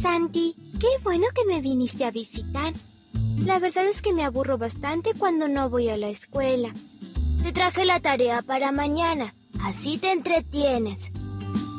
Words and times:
Santi, 0.00 0.54
qué 0.78 0.86
bueno 1.02 1.26
que 1.34 1.44
me 1.44 1.60
viniste 1.60 2.04
a 2.04 2.12
visitar. 2.12 2.72
La 3.44 3.58
verdad 3.58 3.86
es 3.88 4.00
que 4.00 4.12
me 4.12 4.24
aburro 4.24 4.56
bastante 4.56 5.12
cuando 5.18 5.48
no 5.48 5.68
voy 5.70 5.88
a 5.88 5.96
la 5.96 6.08
escuela. 6.08 6.72
Te 7.42 7.52
traje 7.52 7.84
la 7.84 7.98
tarea 7.98 8.42
para 8.42 8.70
mañana, 8.70 9.34
así 9.62 9.98
te 9.98 10.12
entretienes. 10.12 11.10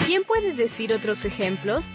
¿Quién 0.06 0.24
puede 0.24 0.54
decir 0.54 0.92
otros 0.92 1.24
ejemplos? 1.24 1.86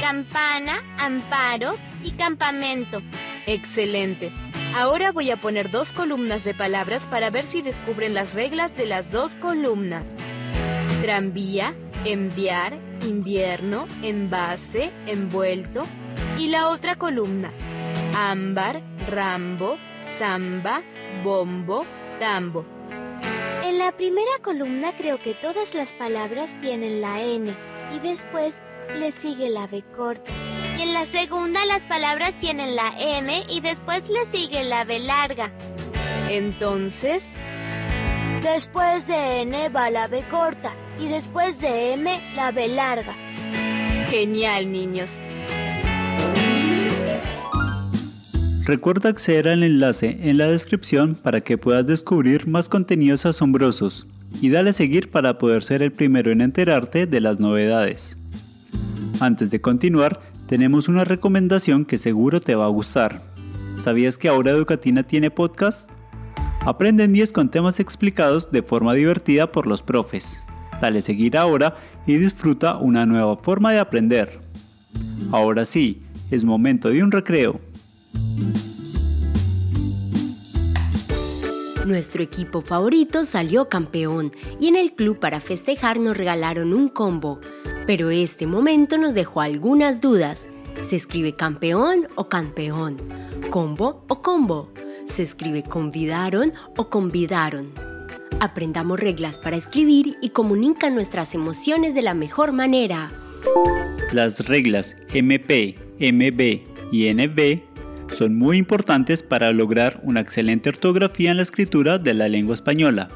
Campana, 0.00 0.82
amparo 0.98 1.76
y 2.02 2.12
campamento. 2.12 3.02
Excelente. 3.46 4.30
Ahora 4.74 5.12
voy 5.12 5.30
a 5.30 5.36
poner 5.36 5.70
dos 5.70 5.92
columnas 5.92 6.44
de 6.44 6.54
palabras 6.54 7.06
para 7.06 7.30
ver 7.30 7.44
si 7.44 7.62
descubren 7.62 8.14
las 8.14 8.34
reglas 8.34 8.74
de 8.76 8.86
las 8.86 9.10
dos 9.10 9.36
columnas. 9.36 10.16
Tranvía, 11.02 11.74
enviar, 12.04 12.78
invierno, 13.04 13.88
envase, 14.04 14.92
envuelto. 15.08 15.82
Y 16.38 16.46
la 16.46 16.68
otra 16.68 16.94
columna. 16.94 17.50
Ámbar, 18.14 18.80
rambo, 19.10 19.78
samba, 20.06 20.80
bombo, 21.24 21.84
tambo. 22.20 22.64
En 23.64 23.80
la 23.80 23.90
primera 23.96 24.30
columna 24.44 24.96
creo 24.96 25.18
que 25.18 25.34
todas 25.34 25.74
las 25.74 25.92
palabras 25.92 26.56
tienen 26.60 27.00
la 27.00 27.20
N 27.20 27.52
y 27.92 27.98
después 27.98 28.54
le 28.96 29.10
sigue 29.10 29.50
la 29.50 29.66
B 29.66 29.82
corta. 29.96 30.30
Y 30.78 30.82
en 30.82 30.92
la 30.92 31.04
segunda 31.04 31.66
las 31.66 31.82
palabras 31.82 32.38
tienen 32.38 32.76
la 32.76 32.94
M 32.96 33.42
y 33.48 33.58
después 33.58 34.08
le 34.08 34.24
sigue 34.26 34.62
la 34.62 34.84
B 34.84 35.00
larga. 35.00 35.50
Entonces, 36.28 37.24
después 38.40 39.08
de 39.08 39.40
N 39.40 39.68
va 39.70 39.90
la 39.90 40.06
B 40.06 40.22
corta 40.30 40.76
y 41.00 41.08
después 41.08 41.60
de 41.60 41.94
M 41.94 42.20
la 42.34 42.52
B 42.52 42.68
larga. 42.68 43.14
Genial, 44.08 44.70
niños. 44.70 45.10
Recuerda 48.64 49.08
acceder 49.08 49.48
al 49.48 49.64
enlace 49.64 50.18
en 50.22 50.38
la 50.38 50.46
descripción 50.46 51.16
para 51.16 51.40
que 51.40 51.58
puedas 51.58 51.86
descubrir 51.86 52.46
más 52.46 52.68
contenidos 52.68 53.26
asombrosos 53.26 54.06
y 54.40 54.50
dale 54.50 54.70
a 54.70 54.72
seguir 54.72 55.10
para 55.10 55.36
poder 55.36 55.64
ser 55.64 55.82
el 55.82 55.90
primero 55.90 56.30
en 56.30 56.40
enterarte 56.40 57.06
de 57.06 57.20
las 57.20 57.40
novedades. 57.40 58.18
Antes 59.20 59.50
de 59.50 59.60
continuar, 59.60 60.20
tenemos 60.46 60.88
una 60.88 61.04
recomendación 61.04 61.84
que 61.84 61.98
seguro 61.98 62.40
te 62.40 62.54
va 62.54 62.66
a 62.66 62.68
gustar. 62.68 63.20
¿Sabías 63.78 64.16
que 64.16 64.28
ahora 64.28 64.52
Educatina 64.52 65.02
tiene 65.02 65.30
podcast? 65.30 65.90
Aprende 66.60 67.04
en 67.04 67.12
10 67.12 67.32
con 67.32 67.50
temas 67.50 67.80
explicados 67.80 68.52
de 68.52 68.62
forma 68.62 68.94
divertida 68.94 69.50
por 69.50 69.66
los 69.66 69.82
profes. 69.82 70.42
Dale 70.82 71.00
seguir 71.00 71.36
ahora 71.36 71.76
y 72.08 72.16
disfruta 72.16 72.76
una 72.76 73.06
nueva 73.06 73.36
forma 73.36 73.70
de 73.70 73.78
aprender. 73.78 74.40
Ahora 75.30 75.64
sí, 75.64 76.02
es 76.32 76.44
momento 76.44 76.88
de 76.88 77.04
un 77.04 77.12
recreo. 77.12 77.60
Nuestro 81.86 82.24
equipo 82.24 82.62
favorito 82.62 83.22
salió 83.22 83.68
campeón 83.68 84.32
y 84.58 84.66
en 84.66 84.74
el 84.74 84.94
club 84.94 85.20
para 85.20 85.40
festejar 85.40 86.00
nos 86.00 86.16
regalaron 86.16 86.72
un 86.72 86.88
combo. 86.88 87.38
Pero 87.86 88.10
este 88.10 88.48
momento 88.48 88.98
nos 88.98 89.14
dejó 89.14 89.40
algunas 89.40 90.00
dudas. 90.00 90.48
¿Se 90.82 90.96
escribe 90.96 91.32
campeón 91.32 92.08
o 92.16 92.28
campeón? 92.28 92.96
¿Combo 93.50 94.04
o 94.08 94.20
combo? 94.20 94.72
¿Se 95.06 95.22
escribe 95.22 95.62
convidaron 95.62 96.52
o 96.76 96.90
convidaron? 96.90 97.91
Aprendamos 98.42 98.98
reglas 98.98 99.38
para 99.38 99.56
escribir 99.56 100.16
y 100.20 100.30
comunica 100.30 100.90
nuestras 100.90 101.32
emociones 101.32 101.94
de 101.94 102.02
la 102.02 102.12
mejor 102.12 102.50
manera. 102.50 103.12
Las 104.12 104.48
reglas 104.48 104.96
MP, 105.12 105.76
MB 106.00 106.90
y 106.90 107.14
NB 107.14 107.60
son 108.12 108.34
muy 108.36 108.56
importantes 108.56 109.22
para 109.22 109.52
lograr 109.52 110.00
una 110.02 110.18
excelente 110.18 110.70
ortografía 110.70 111.30
en 111.30 111.36
la 111.36 111.44
escritura 111.44 111.98
de 111.98 112.14
la 112.14 112.28
lengua 112.28 112.54
española. 112.54 113.10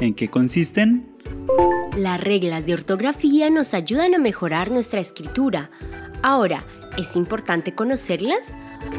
¿En 0.00 0.14
qué 0.14 0.26
consisten? 0.26 1.06
Las 1.96 2.20
reglas 2.20 2.66
de 2.66 2.74
ortografía 2.74 3.50
nos 3.50 3.74
ayudan 3.74 4.16
a 4.16 4.18
mejorar 4.18 4.72
nuestra 4.72 4.98
escritura. 4.98 5.70
Ahora, 6.20 6.64
¿es 6.98 7.16
importante 7.16 7.74
conocerlas? 7.74 8.56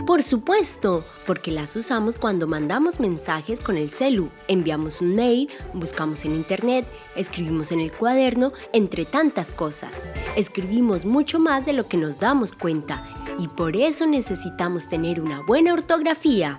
Por 0.07 0.23
supuesto, 0.23 1.03
porque 1.27 1.51
las 1.51 1.75
usamos 1.75 2.17
cuando 2.17 2.47
mandamos 2.47 2.99
mensajes 2.99 3.59
con 3.59 3.77
el 3.77 3.91
celu, 3.91 4.29
enviamos 4.47 5.01
un 5.01 5.15
mail, 5.15 5.49
buscamos 5.73 6.25
en 6.25 6.33
internet, 6.33 6.87
escribimos 7.15 7.71
en 7.71 7.81
el 7.81 7.91
cuaderno, 7.91 8.53
entre 8.73 9.05
tantas 9.05 9.51
cosas. 9.51 10.01
Escribimos 10.35 11.05
mucho 11.05 11.39
más 11.39 11.65
de 11.65 11.73
lo 11.73 11.87
que 11.87 11.97
nos 11.97 12.19
damos 12.19 12.51
cuenta 12.51 13.05
y 13.37 13.47
por 13.47 13.75
eso 13.75 14.05
necesitamos 14.05 14.89
tener 14.89 15.21
una 15.21 15.41
buena 15.41 15.73
ortografía. 15.73 16.57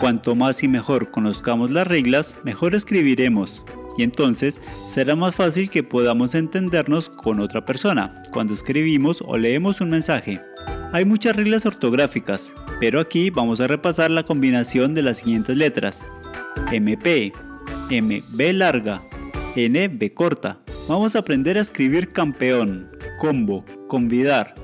Cuanto 0.00 0.34
más 0.34 0.62
y 0.62 0.68
mejor 0.68 1.10
conozcamos 1.10 1.70
las 1.70 1.86
reglas, 1.86 2.36
mejor 2.42 2.74
escribiremos. 2.74 3.64
Y 4.00 4.02
entonces 4.02 4.62
será 4.88 5.14
más 5.14 5.34
fácil 5.34 5.68
que 5.68 5.82
podamos 5.82 6.34
entendernos 6.34 7.10
con 7.10 7.38
otra 7.38 7.66
persona 7.66 8.22
cuando 8.32 8.54
escribimos 8.54 9.20
o 9.20 9.36
leemos 9.36 9.82
un 9.82 9.90
mensaje. 9.90 10.40
Hay 10.94 11.04
muchas 11.04 11.36
reglas 11.36 11.66
ortográficas, 11.66 12.54
pero 12.80 12.98
aquí 12.98 13.28
vamos 13.28 13.60
a 13.60 13.66
repasar 13.66 14.10
la 14.10 14.22
combinación 14.22 14.94
de 14.94 15.02
las 15.02 15.18
siguientes 15.18 15.54
letras. 15.54 16.06
MP, 16.72 17.34
MB 17.90 18.52
larga, 18.54 19.02
NB 19.54 20.14
corta. 20.14 20.60
Vamos 20.88 21.14
a 21.14 21.18
aprender 21.18 21.58
a 21.58 21.60
escribir 21.60 22.10
campeón, 22.10 22.90
combo, 23.18 23.66
convidar. 23.86 24.54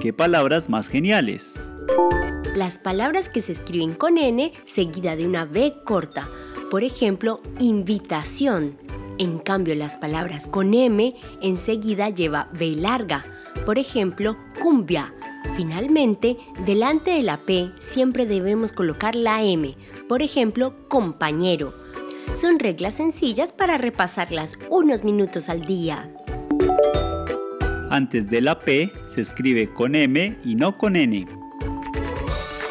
¿Qué 0.00 0.14
palabras 0.14 0.70
más 0.70 0.88
geniales? 0.88 1.74
Las 2.56 2.78
palabras 2.78 3.28
que 3.28 3.42
se 3.42 3.52
escriben 3.52 3.92
con 3.92 4.16
N 4.16 4.50
seguida 4.64 5.14
de 5.14 5.26
una 5.26 5.44
B 5.44 5.74
corta. 5.84 6.26
Por 6.70 6.84
ejemplo, 6.84 7.40
invitación. 7.58 8.76
En 9.16 9.38
cambio, 9.38 9.74
las 9.74 9.96
palabras 9.96 10.46
con 10.46 10.74
M 10.74 11.14
enseguida 11.40 12.10
lleva 12.10 12.48
B 12.52 12.76
larga. 12.76 13.24
Por 13.64 13.78
ejemplo, 13.78 14.36
cumbia. 14.62 15.14
Finalmente, 15.56 16.36
delante 16.66 17.12
de 17.12 17.22
la 17.22 17.38
P 17.38 17.70
siempre 17.80 18.26
debemos 18.26 18.72
colocar 18.72 19.14
la 19.14 19.42
M. 19.42 19.74
Por 20.08 20.20
ejemplo, 20.20 20.76
compañero. 20.88 21.72
Son 22.34 22.58
reglas 22.58 22.94
sencillas 22.94 23.54
para 23.54 23.78
repasarlas 23.78 24.58
unos 24.68 25.04
minutos 25.04 25.48
al 25.48 25.64
día. 25.64 26.14
Antes 27.90 28.28
de 28.28 28.42
la 28.42 28.60
P 28.60 28.92
se 29.06 29.22
escribe 29.22 29.72
con 29.72 29.94
M 29.94 30.36
y 30.44 30.54
no 30.54 30.76
con 30.76 30.96
N. 30.96 31.26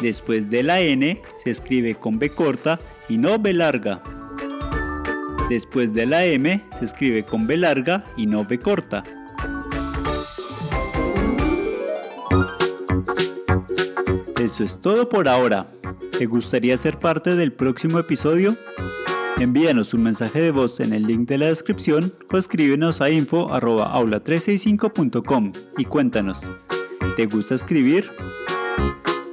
Después 0.00 0.48
de 0.48 0.62
la 0.62 0.80
N 0.80 1.20
se 1.42 1.50
escribe 1.50 1.96
con 1.96 2.20
B 2.20 2.30
corta 2.30 2.78
y 3.08 3.18
no 3.18 3.38
B 3.38 3.52
larga. 3.52 4.02
Después 5.48 5.94
de 5.94 6.06
la 6.06 6.24
M 6.24 6.60
se 6.78 6.84
escribe 6.84 7.24
con 7.24 7.46
B 7.46 7.56
larga 7.56 8.04
y 8.16 8.26
no 8.26 8.44
B 8.44 8.58
corta. 8.58 9.02
Eso 14.38 14.64
es 14.64 14.80
todo 14.80 15.08
por 15.08 15.28
ahora. 15.28 15.70
¿Te 16.18 16.26
gustaría 16.26 16.76
ser 16.76 16.98
parte 16.98 17.36
del 17.36 17.52
próximo 17.52 17.98
episodio? 17.98 18.56
Envíanos 19.38 19.94
un 19.94 20.02
mensaje 20.02 20.40
de 20.40 20.50
voz 20.50 20.80
en 20.80 20.92
el 20.92 21.06
link 21.06 21.28
de 21.28 21.38
la 21.38 21.46
descripción 21.46 22.12
o 22.32 22.38
escríbenos 22.38 23.00
a 23.00 23.08
info.aula365.com 23.08 25.52
y 25.76 25.84
cuéntanos. 25.84 26.40
¿Te 27.16 27.26
gusta 27.26 27.54
escribir? 27.54 28.10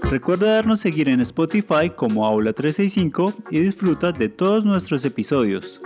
Recuerda 0.09 0.55
darnos 0.55 0.79
seguir 0.79 1.07
en 1.09 1.19
Spotify 1.21 1.91
como 1.95 2.27
Aula365 2.29 3.35
y 3.49 3.59
disfruta 3.59 4.11
de 4.11 4.29
todos 4.29 4.63
nuestros 4.63 5.03
episodios. 5.03 5.81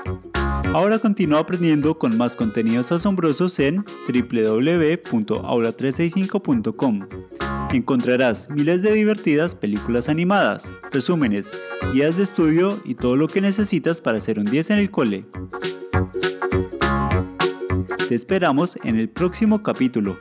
Ahora 0.74 1.00
continúa 1.00 1.39
aprendiendo 1.39 1.98
con 1.98 2.18
más 2.18 2.36
contenidos 2.36 2.92
asombrosos 2.92 3.57
en 3.60 3.86
www.aula365.com. 4.07 7.07
Encontrarás 7.71 8.50
miles 8.51 8.81
de 8.81 8.92
divertidas 8.94 9.56
películas 9.56 10.10
animadas, 10.10 10.74
resúmenes, 10.92 11.50
guías 11.94 12.18
de 12.18 12.24
estudio 12.24 12.81
y 12.83 12.95
todo 12.95 13.16
lo 13.16 13.27
que 13.27 13.39
necesitas 13.42 14.01
para 14.01 14.18
hacer 14.18 14.38
un 14.38 14.44
10 14.45 14.71
en 14.71 14.80
el 14.80 14.92
cole. 14.92 15.25
Te 18.10 18.16
esperamos 18.16 18.77
en 18.83 18.98
el 18.98 19.07
próximo 19.10 19.63
capítulo. 19.63 20.18